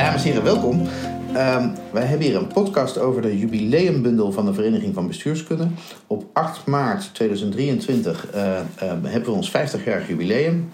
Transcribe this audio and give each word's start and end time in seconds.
Dames 0.00 0.24
en 0.24 0.28
heren, 0.28 0.42
welkom. 0.42 0.88
Ehm, 1.34 1.68
wij 1.92 2.04
hebben 2.04 2.26
hier 2.26 2.36
een 2.36 2.46
podcast 2.46 2.98
over 2.98 3.22
de 3.22 3.38
jubileumbundel 3.38 4.32
van 4.32 4.46
de 4.46 4.54
Vereniging 4.54 4.94
van 4.94 5.06
Bestuurskunde. 5.06 5.68
Op 6.06 6.24
8 6.32 6.66
maart 6.66 7.14
2023 7.14 8.26
uh, 8.34 8.42
uh, 8.42 8.58
hebben 9.02 9.30
we 9.30 9.36
ons 9.36 9.50
50-jarig 9.50 10.08
jubileum. 10.08 10.70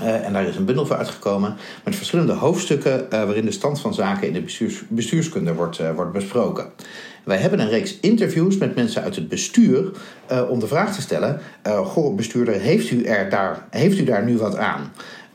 Uh, 0.00 0.26
en 0.26 0.32
daar 0.32 0.46
is 0.46 0.56
een 0.56 0.64
bundel 0.64 0.86
voor 0.86 0.96
uitgekomen 0.96 1.56
met 1.84 1.96
verschillende 1.96 2.32
hoofdstukken 2.32 3.00
uh, 3.00 3.08
waarin 3.08 3.44
de 3.44 3.50
stand 3.50 3.80
van 3.80 3.94
zaken 3.94 4.26
in 4.26 4.32
de 4.32 4.42
bestuurs, 4.42 4.82
bestuurskunde 4.88 5.54
wordt, 5.54 5.80
wordt 5.94 6.12
besproken. 6.12 6.66
Wij 7.24 7.36
hebben 7.36 7.60
een 7.60 7.68
reeks 7.68 8.00
interviews 8.00 8.56
met 8.56 8.74
mensen 8.74 9.02
uit 9.02 9.16
het 9.16 9.28
bestuur 9.28 9.90
om 10.48 10.58
de 10.58 10.66
vraag 10.66 10.94
te 10.94 11.00
stellen: 11.00 11.40
Goh, 11.84 12.16
bestuurder, 12.16 12.54
heeft 12.54 12.90
u, 12.90 13.04
er 13.04 13.30
daar, 13.30 13.66
heeft 13.70 13.98
u 13.98 14.04
daar 14.04 14.24
nu 14.24 14.36
wat 14.36 14.56
aan? 14.56 14.92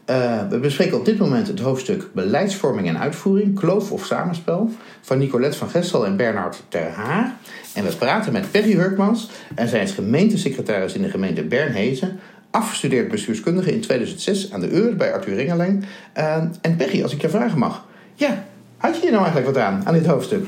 Uh, 0.09 0.47
we 0.49 0.57
bespreken 0.57 0.97
op 0.97 1.05
dit 1.05 1.17
moment 1.17 1.47
het 1.47 1.59
hoofdstuk 1.59 2.09
Beleidsvorming 2.13 2.87
en 2.87 2.99
uitvoering, 2.99 3.59
kloof 3.59 3.91
of 3.91 4.05
samenspel, 4.05 4.69
van 5.01 5.17
Nicolette 5.17 5.57
van 5.57 5.69
Gestel 5.69 6.05
en 6.05 6.17
Bernard 6.17 6.63
Ter 6.67 6.89
Haar. 6.89 7.35
En 7.73 7.83
we 7.83 7.95
praten 7.95 8.31
met 8.31 8.51
Perry 8.51 8.73
Hurkmans 8.73 9.29
en 9.55 9.67
zij 9.67 9.81
is 9.81 9.91
gemeentesecretaris 9.91 10.93
in 10.93 11.01
de 11.01 11.09
gemeente 11.09 11.43
Bernhezen, 11.43 12.19
afgestudeerd 12.51 13.07
bestuurskundige 13.07 13.71
in 13.71 13.81
2006 13.81 14.51
aan 14.51 14.59
de 14.59 14.69
Eur 14.69 14.95
bij 14.95 15.13
Arthur 15.13 15.35
Ringeling. 15.35 15.85
Uh, 16.17 16.35
en 16.61 16.75
Perry, 16.77 17.03
als 17.03 17.13
ik 17.13 17.21
je 17.21 17.29
vragen 17.29 17.59
mag, 17.59 17.85
ja, 18.15 18.45
had 18.77 18.95
je 18.95 19.01
hier 19.01 19.11
nou 19.11 19.23
eigenlijk 19.23 19.55
wat 19.55 19.63
aan, 19.63 19.81
aan 19.85 19.93
dit 19.93 20.05
hoofdstuk? 20.05 20.45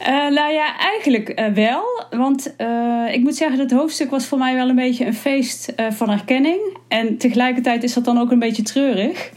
Uh, 0.00 0.08
nou 0.08 0.52
ja, 0.52 0.78
eigenlijk 0.78 1.50
wel. 1.54 1.84
Want 2.10 2.54
ik 3.12 3.20
moet 3.20 3.36
zeggen, 3.36 3.58
het 3.58 3.72
hoofdstuk 3.72 4.10
was 4.10 4.26
voor 4.26 4.38
mij 4.38 4.54
wel 4.54 4.68
een 4.68 4.76
beetje 4.76 5.06
een 5.06 5.14
feest 5.14 5.72
van 5.90 6.10
herkenning. 6.10 6.78
En 6.88 7.16
tegelijkertijd 7.16 7.82
is 7.82 7.94
dat 7.94 8.04
dan 8.04 8.18
ook 8.18 8.30
een 8.30 8.38
beetje 8.38 8.62
treurig. 8.62 9.30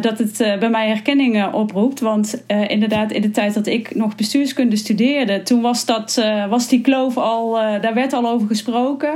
dat 0.00 0.18
het 0.18 0.36
bij 0.58 0.70
mij 0.70 0.88
herkenning 0.88 1.52
oproept. 1.52 2.00
Want 2.00 2.44
inderdaad, 2.68 3.12
in 3.12 3.22
de 3.22 3.30
tijd 3.30 3.54
dat 3.54 3.66
ik 3.66 3.94
nog 3.94 4.14
bestuurskunde 4.14 4.76
studeerde, 4.76 5.42
toen 5.42 5.60
was, 5.60 5.84
dat, 5.84 6.22
was 6.48 6.68
die 6.68 6.80
kloof 6.80 7.16
al, 7.16 7.52
daar 7.52 7.94
werd 7.94 8.12
al 8.12 8.28
over 8.28 8.46
gesproken. 8.46 9.12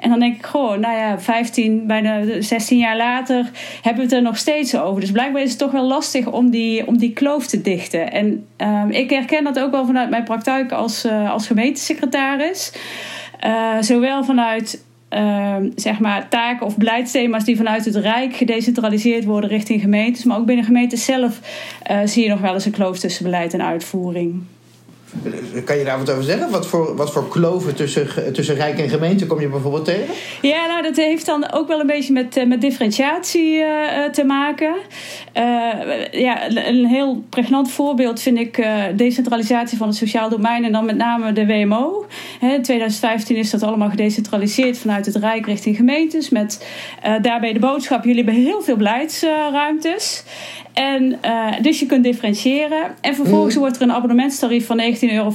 En 0.00 0.10
dan 0.10 0.18
denk 0.18 0.36
ik, 0.36 0.46
goh, 0.46 0.76
nou 0.76 0.96
ja, 0.96 1.20
15, 1.20 1.86
bijna 1.86 2.40
16 2.40 2.78
jaar 2.78 2.96
later 2.96 3.50
hebben 3.82 4.02
we 4.02 4.08
het 4.08 4.12
er 4.12 4.22
nog 4.22 4.36
steeds 4.36 4.76
over. 4.76 5.00
Dus 5.00 5.12
blijkbaar 5.12 5.42
is 5.42 5.50
het 5.50 5.58
toch 5.58 5.72
wel 5.72 5.86
lastig 5.86 6.26
om 6.26 6.50
die, 6.50 6.86
om 6.86 6.98
die 6.98 7.12
kloof 7.12 7.46
te 7.46 7.60
dichten. 7.60 8.12
En 8.12 8.46
ik 8.90 9.10
herken 9.10 9.44
dat 9.44 9.58
ook 9.58 9.70
wel 9.70 9.86
vanuit 9.86 10.10
mijn 10.10 10.24
praktijk 10.24 10.72
als, 10.72 11.06
als 11.28 11.46
gemeentesecretaris. 11.46 12.72
Zowel 13.80 14.24
vanuit 14.24 14.84
uh, 15.14 15.56
zeg 15.76 15.98
maar, 15.98 16.28
taken 16.28 16.66
of 16.66 16.76
beleidsthema's 16.76 17.44
die 17.44 17.56
vanuit 17.56 17.84
het 17.84 17.94
Rijk 17.94 18.36
gedecentraliseerd 18.36 19.24
worden 19.24 19.50
richting 19.50 19.80
gemeentes. 19.80 20.24
Maar 20.24 20.38
ook 20.38 20.46
binnen 20.46 20.64
gemeentes 20.64 21.04
zelf 21.04 21.40
zie 22.04 22.22
je 22.22 22.28
nog 22.28 22.40
wel 22.40 22.54
eens 22.54 22.64
een 22.64 22.72
kloof 22.72 22.98
tussen 22.98 23.24
beleid 23.24 23.54
en 23.54 23.62
uitvoering. 23.62 24.42
Kan 25.64 25.78
je 25.78 25.84
daar 25.84 25.98
wat 25.98 26.10
over 26.10 26.22
zeggen? 26.22 26.50
Wat 26.50 26.66
voor, 26.66 26.96
wat 26.96 27.12
voor 27.12 27.28
kloven 27.28 27.74
tussen, 27.74 28.32
tussen 28.32 28.54
Rijk 28.54 28.78
en 28.78 28.88
gemeente 28.88 29.26
kom 29.26 29.40
je 29.40 29.48
bijvoorbeeld 29.48 29.84
tegen? 29.84 30.14
Ja, 30.42 30.66
nou, 30.66 30.82
dat 30.82 30.96
heeft 30.96 31.26
dan 31.26 31.52
ook 31.52 31.68
wel 31.68 31.80
een 31.80 31.86
beetje 31.86 32.12
met, 32.12 32.44
met 32.46 32.60
differentiatie 32.60 33.58
uh, 33.58 33.66
te 34.12 34.24
maken. 34.24 34.74
Ja, 36.10 36.50
een 36.50 36.86
heel 36.86 37.24
pregnant 37.28 37.70
voorbeeld 37.70 38.20
vind 38.20 38.38
ik 38.38 38.58
uh, 38.58 38.82
decentralisatie 38.96 39.78
van 39.78 39.88
het 39.88 39.96
sociaal 39.96 40.28
domein 40.28 40.64
en 40.64 40.72
dan 40.72 40.84
met 40.84 40.96
name 40.96 41.32
de 41.32 41.46
WMO. 41.46 42.06
in 42.40 42.62
2015 42.62 43.36
is 43.36 43.50
dat 43.50 43.62
allemaal 43.62 43.90
gedecentraliseerd 43.90 44.78
vanuit 44.78 45.06
het 45.06 45.16
Rijk 45.16 45.46
richting 45.46 45.76
gemeentes. 45.76 46.28
Met 46.28 46.66
daarbij 47.22 47.52
de 47.52 47.58
boodschap: 47.58 48.04
jullie 48.04 48.24
hebben 48.24 48.42
heel 48.42 48.62
veel 48.62 48.76
beleidsruimtes. 48.76 50.24
En, 50.74 51.18
uh, 51.24 51.52
dus 51.62 51.80
je 51.80 51.86
kunt 51.86 52.04
differentiëren. 52.04 52.82
En 53.00 53.14
vervolgens 53.14 53.54
mm. 53.54 53.60
wordt 53.60 53.76
er 53.76 53.82
een 53.82 53.92
abonnementstarief 53.92 54.66
van 54.66 54.80
19,50 54.80 54.86
euro 55.00 55.32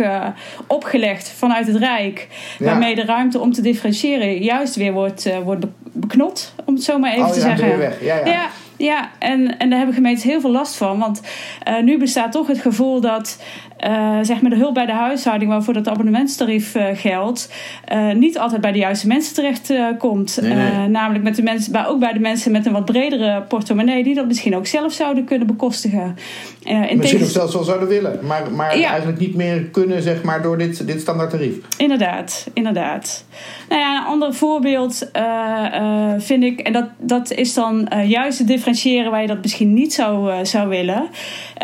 uh, 0.00 0.26
opgelegd 0.66 1.28
vanuit 1.28 1.66
het 1.66 1.76
Rijk. 1.76 2.28
Ja. 2.58 2.64
Waarmee 2.64 2.94
de 2.94 3.04
ruimte 3.04 3.40
om 3.40 3.52
te 3.52 3.62
differentiëren 3.62 4.38
juist 4.38 4.76
weer 4.76 4.92
wordt, 4.92 5.26
uh, 5.26 5.38
wordt 5.38 5.66
beknot, 5.92 6.54
om 6.64 6.74
het 6.74 6.84
zo 6.84 6.98
maar 6.98 7.12
even 7.12 7.24
oh, 7.24 7.32
te 7.32 7.40
ja, 7.40 7.56
zeggen. 7.56 7.78
Weg. 7.78 8.02
Ja, 8.02 8.16
ja. 8.16 8.26
ja, 8.26 8.48
ja, 8.76 9.10
en, 9.18 9.58
en 9.58 9.68
daar 9.68 9.78
hebben 9.78 9.94
gemeentes 9.94 10.24
heel 10.24 10.40
veel 10.40 10.50
last 10.50 10.76
van. 10.76 10.98
Want 10.98 11.20
uh, 11.68 11.82
nu 11.82 11.98
bestaat 11.98 12.32
toch 12.32 12.46
het 12.46 12.58
gevoel 12.58 13.00
dat 13.00 13.42
uh, 13.84 14.18
zeg 14.22 14.40
maar 14.40 14.50
de 14.50 14.56
hulp 14.56 14.74
bij 14.74 14.86
de 14.86 14.92
huishouding, 14.92 15.50
waarvoor 15.50 15.74
dat 15.74 15.88
abonnementstarief 15.88 16.74
uh, 16.74 16.84
geldt, 16.94 17.52
niet 18.14 18.38
altijd 18.38 18.60
bij 18.60 18.72
de 18.72 18.78
juiste 18.78 19.06
mensen 19.06 19.34
terecht 19.34 19.72
komt. 19.98 20.38
Nee, 20.42 20.54
nee. 20.54 20.88
namelijk 20.88 21.24
met 21.24 21.36
de 21.36 21.42
mensen, 21.42 21.72
maar 21.72 21.88
ook 21.88 22.00
bij 22.00 22.12
de 22.12 22.18
mensen 22.18 22.52
met 22.52 22.66
een 22.66 22.72
wat 22.72 22.84
bredere 22.84 23.42
portemonnee, 23.42 24.04
die 24.04 24.14
dat 24.14 24.26
misschien 24.26 24.56
ook 24.56 24.66
zelf 24.66 24.92
zouden 24.92 25.24
kunnen 25.24 25.46
bekostigen. 25.46 26.16
misschien 26.64 27.00
tegen... 27.00 27.20
ook 27.20 27.26
zelfs 27.26 27.54
wel 27.54 27.64
zouden 27.64 27.88
willen, 27.88 28.18
maar, 28.22 28.52
maar 28.52 28.78
ja. 28.78 28.88
eigenlijk 28.88 29.18
niet 29.18 29.34
meer 29.34 29.62
kunnen, 29.62 30.02
zeg 30.02 30.22
maar, 30.22 30.42
door 30.42 30.58
dit, 30.58 30.86
dit 30.86 31.00
standaard 31.00 31.30
tarief. 31.30 31.56
Inderdaad, 31.76 32.46
inderdaad. 32.52 33.24
Nou 33.68 33.80
ja, 33.80 33.98
een 33.98 34.06
ander 34.06 34.34
voorbeeld 34.34 35.10
vind 36.18 36.42
ik, 36.42 36.60
en 36.60 36.72
dat, 36.72 36.88
dat 36.98 37.32
is 37.32 37.54
dan 37.54 37.88
juist 38.06 38.38
de 38.38 38.44
differentiëren 38.44 39.10
waar 39.10 39.20
je 39.20 39.26
dat 39.26 39.42
misschien 39.42 39.74
niet 39.74 39.92
zou, 39.94 40.44
zou 40.44 40.68
willen. 40.68 41.08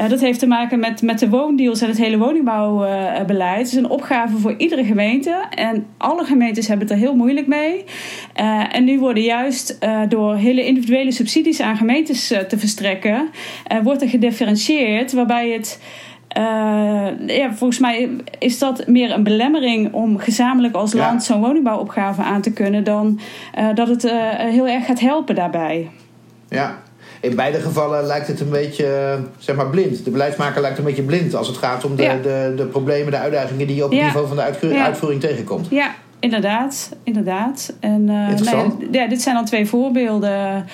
Dat 0.09 0.21
heeft 0.21 0.39
te 0.39 0.47
maken 0.47 0.79
met, 0.79 1.03
met 1.03 1.19
de 1.19 1.29
woondeals 1.29 1.81
en 1.81 1.89
het 1.89 1.99
hele 1.99 2.10
woningbouwbeleid. 2.19 3.59
Het 3.59 3.67
is 3.67 3.75
een 3.75 3.91
opgave 3.91 4.37
voor 4.37 4.55
iedere 4.57 4.85
gemeente. 4.85 5.45
En 5.55 5.87
alle 5.97 6.25
gemeentes 6.25 6.69
hebben 6.69 6.87
het 6.87 6.97
er 6.97 7.03
heel 7.03 7.17
moeilijk 7.17 7.47
mee. 7.47 7.85
Uh, 8.41 8.75
en 8.75 8.85
nu 8.85 8.99
worden 8.99 9.23
juist 9.23 9.79
door 10.09 10.35
hele 10.35 10.67
individuele 10.67 11.13
subsidies 11.13 11.61
aan 11.61 11.77
gemeentes 11.77 12.27
te 12.27 12.59
verstrekken, 12.59 13.29
wordt 13.83 14.03
er 14.03 14.09
gedifferentieerd 14.09 15.13
waarbij 15.13 15.51
het. 15.51 15.81
Uh, 16.39 17.09
ja, 17.27 17.53
volgens 17.53 17.79
mij 17.79 18.09
is 18.39 18.59
dat 18.59 18.87
meer 18.87 19.13
een 19.13 19.23
belemmering 19.23 19.93
om 19.93 20.19
gezamenlijk 20.19 20.75
als 20.75 20.93
land 20.93 21.27
ja. 21.27 21.33
zo'n 21.33 21.41
woningbouwopgave 21.41 22.23
aan 22.23 22.41
te 22.41 22.53
kunnen, 22.53 22.85
dan 22.85 23.21
uh, 23.59 23.75
dat 23.75 23.89
het 23.89 24.05
uh, 24.05 24.13
heel 24.35 24.69
erg 24.69 24.87
gaat 24.87 25.01
helpen 25.01 25.35
daarbij. 25.35 25.91
Ja, 26.49 26.79
in 27.21 27.37
beide 27.37 27.61
gevallen 27.61 28.05
lijkt 28.05 28.27
het 28.27 28.41
een 28.41 28.51
beetje 28.51 29.19
zeg 29.39 29.57
maar 29.57 29.67
blind. 29.71 30.05
De 30.05 30.11
beleidsmaker 30.11 30.61
lijkt 30.61 30.79
een 30.79 30.85
beetje 30.85 31.03
blind 31.03 31.35
als 31.35 31.47
het 31.47 31.57
gaat 31.57 31.85
om 31.85 31.97
de, 31.97 32.03
ja. 32.03 32.17
de, 32.23 32.53
de 32.57 32.65
problemen, 32.65 33.11
de 33.11 33.19
uitdagingen 33.19 33.67
die 33.67 33.77
je 33.77 33.85
op 33.85 33.91
het 33.91 33.99
ja. 33.99 34.07
niveau 34.07 34.27
van 34.27 34.37
de 34.37 34.43
uitvoering, 34.43 35.21
tegenkomt. 35.21 35.67
Ja, 35.71 35.95
inderdaad. 36.19 36.89
inderdaad. 37.05 37.73
En, 37.81 38.09
uh, 38.09 38.29
Interessant. 38.29 38.79
Nee, 38.79 39.03
ja, 39.03 39.09
dit 39.09 39.23
zijn 39.23 39.35
dan 39.35 39.45
twee 39.45 39.67
voorbeelden. 39.67 40.67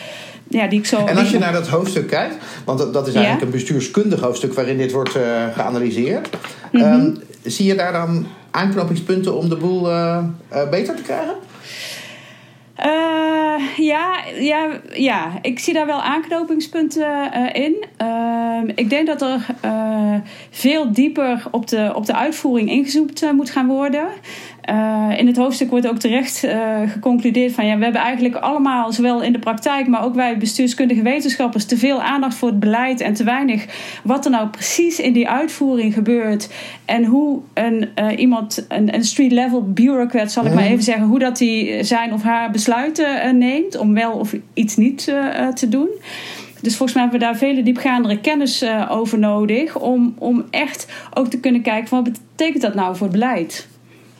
Ja, 0.48 0.66
die 0.66 0.78
ik 0.78 0.86
zo 0.86 1.06
en 1.06 1.16
als 1.16 1.30
je 1.30 1.38
naar 1.38 1.52
dat 1.52 1.68
hoofdstuk 1.68 2.08
kijkt, 2.08 2.34
want 2.64 2.92
dat 2.92 3.06
is 3.06 3.14
eigenlijk 3.14 3.44
een 3.44 3.50
bestuurskundig 3.50 4.20
hoofdstuk 4.20 4.54
waarin 4.54 4.78
dit 4.78 4.92
wordt 4.92 5.16
uh, 5.16 5.22
geanalyseerd. 5.54 6.28
-hmm. 6.72 6.82
um, 6.82 7.18
zie 7.42 7.66
je 7.66 7.74
daar 7.74 7.92
dan 7.92 8.26
aanknopingspunten 8.50 9.36
om 9.36 9.48
de 9.48 9.56
boel 9.56 9.90
uh, 9.90 10.24
beter 10.70 10.94
te 10.94 11.02
krijgen? 11.02 11.34
Uh, 13.56 13.86
ja, 13.86 14.16
ja, 14.38 14.68
ja, 14.92 15.38
ik 15.42 15.58
zie 15.58 15.74
daar 15.74 15.86
wel 15.86 16.02
aanknopingspunten 16.02 17.30
uh, 17.34 17.64
in. 17.64 17.84
Uh, 18.02 18.72
ik 18.74 18.90
denk 18.90 19.06
dat 19.06 19.22
er 19.22 19.46
veel 20.50 20.92
dieper 20.92 21.42
op 21.50 21.66
de, 21.66 21.92
op 21.94 22.06
de 22.06 22.14
uitvoering 22.14 22.70
ingezoomd 22.70 23.32
moet 23.32 23.50
gaan 23.50 23.66
worden. 23.66 24.06
In 25.16 25.26
het 25.26 25.36
hoofdstuk 25.36 25.70
wordt 25.70 25.88
ook 25.88 25.98
terecht 25.98 26.46
geconcludeerd 26.86 27.52
van 27.52 27.66
ja, 27.66 27.76
we 27.76 27.84
hebben 27.84 28.02
eigenlijk 28.02 28.34
allemaal, 28.34 28.92
zowel 28.92 29.22
in 29.22 29.32
de 29.32 29.38
praktijk, 29.38 29.86
maar 29.86 30.04
ook 30.04 30.14
wij 30.14 30.38
bestuurskundige 30.38 31.02
wetenschappers, 31.02 31.64
te 31.64 31.76
veel 31.76 32.02
aandacht 32.02 32.34
voor 32.34 32.48
het 32.48 32.60
beleid 32.60 33.00
en 33.00 33.14
te 33.14 33.24
weinig 33.24 33.66
wat 34.04 34.24
er 34.24 34.30
nou 34.30 34.48
precies 34.48 35.00
in 35.00 35.12
die 35.12 35.28
uitvoering 35.28 35.94
gebeurt. 35.94 36.48
En 36.84 37.04
hoe 37.04 37.40
een, 37.54 37.88
iemand, 38.16 38.66
een, 38.68 38.94
een 38.94 39.04
street-level 39.04 39.72
bureaucrat, 39.72 40.32
zal 40.32 40.46
ik 40.46 40.54
maar 40.54 40.64
even 40.64 40.84
zeggen, 40.84 41.06
hoe 41.06 41.18
dat 41.18 41.38
hij 41.38 41.78
zijn 41.82 42.12
of 42.12 42.22
haar 42.22 42.50
besluiten 42.50 43.38
neemt 43.38 43.45
om 43.78 43.94
wel 43.94 44.12
of 44.12 44.34
iets 44.54 44.76
niet 44.76 45.04
te 45.54 45.68
doen. 45.68 45.88
Dus 46.60 46.76
volgens 46.76 46.92
mij 46.92 47.02
hebben 47.02 47.20
we 47.20 47.26
daar 47.26 47.36
vele 47.36 47.62
diepgaandere 47.62 48.20
kennis 48.20 48.62
uh, 48.62 48.86
over 48.90 49.18
nodig. 49.18 49.78
Om, 49.78 50.14
om 50.18 50.44
echt 50.50 50.86
ook 51.14 51.28
te 51.28 51.38
kunnen 51.38 51.62
kijken 51.62 51.88
van 51.88 52.04
wat 52.04 52.12
betekent 52.12 52.62
dat 52.62 52.74
nou 52.74 52.96
voor 52.96 53.06
het 53.06 53.16
beleid? 53.16 53.68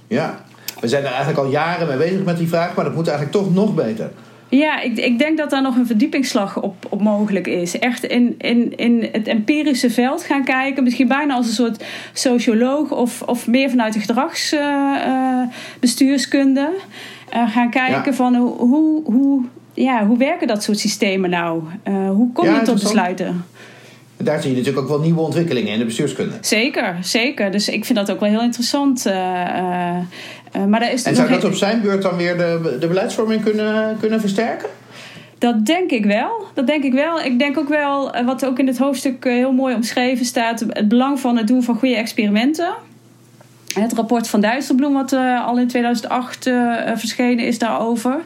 Ja, 0.08 0.44
we 0.80 0.88
zijn 0.88 1.02
er 1.04 1.08
eigenlijk 1.08 1.38
al 1.38 1.50
jaren 1.50 1.86
mee 1.86 1.96
bezig 1.96 2.24
met 2.24 2.38
die 2.38 2.48
vraag, 2.48 2.74
maar 2.74 2.84
dat 2.84 2.94
moet 2.94 3.08
eigenlijk 3.08 3.38
toch 3.38 3.54
nog 3.54 3.74
beter. 3.74 4.10
Ja, 4.48 4.80
ik, 4.80 4.98
ik 4.98 5.18
denk 5.18 5.38
dat 5.38 5.50
daar 5.50 5.62
nog 5.62 5.76
een 5.76 5.86
verdiepingsslag 5.86 6.62
op, 6.62 6.86
op 6.88 7.02
mogelijk 7.02 7.46
is. 7.46 7.78
Echt 7.78 8.04
in, 8.04 8.34
in, 8.38 8.76
in 8.76 9.08
het 9.12 9.28
empirische 9.28 9.90
veld 9.90 10.22
gaan 10.22 10.44
kijken. 10.44 10.82
Misschien 10.82 11.08
bijna 11.08 11.34
als 11.34 11.46
een 11.46 11.52
soort 11.52 11.84
socioloog 12.12 12.90
of, 12.90 13.22
of 13.22 13.46
meer 13.46 13.70
vanuit 13.70 13.92
de 13.92 14.00
gedragsbestuurskunde. 14.00 16.60
Uh, 16.60 16.66
uh, 17.40 17.50
gaan 17.50 17.70
kijken 17.70 18.10
ja. 18.10 18.12
van 18.12 18.34
hoe, 18.34 19.02
hoe, 19.04 19.42
ja, 19.74 20.06
hoe 20.06 20.18
werken 20.18 20.46
dat 20.46 20.62
soort 20.62 20.78
systemen 20.78 21.30
nou? 21.30 21.62
Uh, 21.88 22.10
hoe 22.10 22.32
kom 22.32 22.54
je 22.54 22.62
tot 22.62 22.80
besluiten? 22.80 23.44
Daar 24.16 24.40
zie 24.40 24.50
je 24.50 24.56
natuurlijk 24.56 24.82
ook 24.82 24.90
wel 24.90 25.00
nieuwe 25.00 25.20
ontwikkelingen 25.20 25.72
in 25.72 25.78
de 25.78 25.84
bestuurskunde. 25.84 26.34
Zeker, 26.40 26.96
zeker. 27.00 27.50
Dus 27.50 27.68
ik 27.68 27.84
vind 27.84 27.98
dat 27.98 28.10
ook 28.10 28.20
wel 28.20 28.28
heel 28.28 28.42
interessant. 28.42 29.06
Uh, 29.06 29.98
maar 30.64 30.80
daar 30.80 30.92
is 30.92 31.02
en 31.02 31.14
zou 31.14 31.28
dat 31.28 31.44
op 31.44 31.54
zijn 31.54 31.80
beurt 31.80 32.02
dan 32.02 32.16
weer 32.16 32.36
de, 32.36 32.76
de 32.80 32.86
beleidsvorming 32.86 33.42
kunnen, 33.42 33.96
kunnen 34.00 34.20
versterken? 34.20 34.68
Dat 35.38 35.66
denk 35.66 35.90
ik 35.90 36.04
wel. 36.04 36.46
Dat 36.54 36.66
denk 36.66 36.84
ik 36.84 36.92
wel. 36.92 37.20
Ik 37.20 37.38
denk 37.38 37.58
ook 37.58 37.68
wel, 37.68 38.12
eh, 38.12 38.26
wat 38.26 38.44
ook 38.44 38.58
in 38.58 38.66
het 38.66 38.78
hoofdstuk 38.78 39.24
eh, 39.24 39.32
heel 39.32 39.52
mooi 39.52 39.74
omschreven 39.74 40.26
staat, 40.26 40.60
het 40.68 40.88
belang 40.88 41.20
van 41.20 41.36
het 41.36 41.46
doen 41.46 41.62
van 41.62 41.76
goede 41.76 41.96
experimenten. 41.96 42.74
Het 43.74 43.92
rapport 43.92 44.28
van 44.28 44.40
Dijsselbloem, 44.40 44.92
wat 44.92 45.12
uh, 45.12 45.46
al 45.46 45.58
in 45.58 45.66
2008 45.66 46.46
uh, 46.46 46.74
verschenen 46.94 47.44
is 47.44 47.58
daarover. 47.58 48.20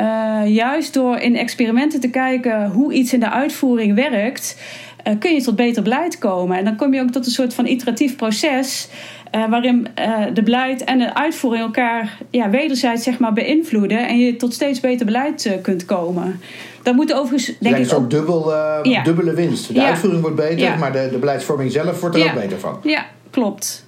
Uh, 0.00 0.40
juist 0.46 0.94
door 0.94 1.16
in 1.16 1.36
experimenten 1.36 2.00
te 2.00 2.08
kijken 2.08 2.70
hoe 2.70 2.92
iets 2.92 3.12
in 3.12 3.20
de 3.20 3.30
uitvoering 3.30 3.94
werkt, 3.94 4.56
kun 5.18 5.34
je 5.34 5.42
tot 5.42 5.56
beter 5.56 5.82
beleid 5.82 6.18
komen. 6.18 6.58
En 6.58 6.64
dan 6.64 6.76
kom 6.76 6.94
je 6.94 7.00
ook 7.00 7.10
tot 7.10 7.26
een 7.26 7.32
soort 7.32 7.54
van 7.54 7.66
iteratief 7.66 8.16
proces. 8.16 8.88
Uh, 9.34 9.48
waarin 9.50 9.88
uh, 9.98 10.24
de 10.34 10.42
beleid 10.42 10.84
en 10.84 10.98
de 10.98 11.14
uitvoering 11.14 11.64
elkaar 11.64 12.18
ja, 12.30 12.50
wederzijds 12.50 13.02
zeg 13.02 13.18
maar, 13.18 13.32
beïnvloeden 13.32 14.08
en 14.08 14.18
je 14.18 14.36
tot 14.36 14.54
steeds 14.54 14.80
beter 14.80 15.06
beleid 15.06 15.44
uh, 15.44 15.52
kunt 15.62 15.84
komen. 15.84 16.40
Dat 16.82 16.94
moet 16.94 17.12
overigens, 17.12 17.58
denk 17.58 17.76
ik. 17.76 17.92
ook 17.92 18.10
dubbel, 18.10 18.54
ja. 18.82 19.02
dubbele 19.02 19.34
winst. 19.34 19.68
De 19.68 19.74
ja. 19.74 19.86
uitvoering 19.86 20.22
wordt 20.22 20.36
beter, 20.36 20.58
ja. 20.58 20.76
maar 20.76 20.92
de, 20.92 21.08
de 21.10 21.18
beleidsvorming 21.18 21.72
zelf 21.72 22.00
wordt 22.00 22.16
er 22.16 22.24
ook 22.24 22.34
beter 22.34 22.58
van. 22.58 22.80
Ja, 22.82 23.06
klopt. 23.30 23.86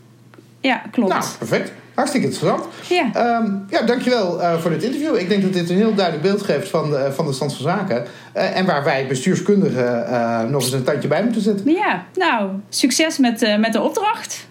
Ja, 0.60 0.82
klopt. 0.90 1.12
Nou, 1.12 1.24
perfect. 1.38 1.72
Hartstikke 1.94 2.26
interessant. 2.26 2.64
Ja. 2.88 3.38
Um, 3.38 3.66
ja, 3.70 3.82
dankjewel 3.82 4.40
uh, 4.40 4.58
voor 4.58 4.70
dit 4.70 4.82
interview. 4.82 5.16
Ik 5.16 5.28
denk 5.28 5.42
dat 5.42 5.52
dit 5.52 5.70
een 5.70 5.76
heel 5.76 5.94
duidelijk 5.94 6.26
beeld 6.26 6.42
geeft 6.42 6.68
van 6.68 6.90
de, 6.90 7.08
van 7.12 7.26
de 7.26 7.32
stand 7.32 7.54
van 7.54 7.62
zaken. 7.62 8.04
Uh, 8.36 8.56
en 8.56 8.66
waar 8.66 8.84
wij 8.84 9.06
bestuurskundigen 9.06 10.06
uh, 10.10 10.42
nog 10.42 10.62
eens 10.62 10.72
een 10.72 10.82
tandje 10.82 11.08
bij 11.08 11.22
moeten 11.22 11.42
zetten. 11.42 11.70
Ja, 11.70 12.04
nou, 12.14 12.50
succes 12.68 13.18
met, 13.18 13.56
met 13.58 13.72
de 13.72 13.80
opdracht. 13.80 14.48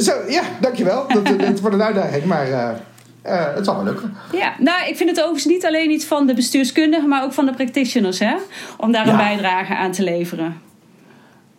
Zo, 0.00 0.12
ja, 0.28 0.42
dankjewel. 0.60 1.06
dat, 1.08 1.24
dat 1.38 1.60
wordt 1.60 1.76
een 1.76 1.82
uitdaging, 1.82 2.24
maar 2.24 2.48
uh, 2.48 2.68
het 3.54 3.64
zal 3.64 3.74
wel 3.74 3.84
lukken. 3.84 4.14
Ja, 4.32 4.54
nou, 4.58 4.88
ik 4.88 4.96
vind 4.96 5.10
het 5.10 5.18
overigens 5.18 5.44
niet 5.44 5.66
alleen 5.66 5.90
iets 5.90 6.04
van 6.04 6.26
de 6.26 6.34
bestuurskundigen, 6.34 7.08
maar 7.08 7.24
ook 7.24 7.32
van 7.32 7.46
de 7.46 7.52
practitioners, 7.52 8.18
hè? 8.18 8.34
Om 8.76 8.92
daar 8.92 9.06
ja. 9.06 9.10
een 9.10 9.16
bijdrage 9.16 9.76
aan 9.76 9.92
te 9.92 10.02
leveren. 10.02 10.60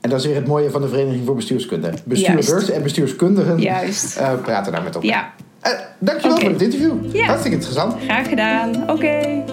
En 0.01 0.09
dat 0.09 0.19
is 0.19 0.25
weer 0.25 0.35
het 0.35 0.47
mooie 0.47 0.69
van 0.69 0.81
de 0.81 0.88
Vereniging 0.88 1.25
voor 1.25 1.35
Bestuurskunde. 1.35 1.94
Bestuurders 2.06 2.47
Juist. 2.47 2.69
en 2.69 2.83
bestuurskundigen 2.83 3.59
Juist. 3.59 4.19
Uh, 4.19 4.31
praten 4.41 4.71
daar 4.71 4.83
met 4.83 4.95
elkaar. 4.95 5.09
Ja. 5.09 5.33
Dankjewel 6.00 6.38
okay. 6.38 6.44
voor 6.44 6.53
het 6.53 6.62
interview. 6.62 7.15
Ja. 7.15 7.25
Hartstikke 7.25 7.57
interessant. 7.57 7.95
Graag 8.03 8.29
gedaan. 8.29 8.81
Oké. 8.81 8.91
Okay. 8.91 9.44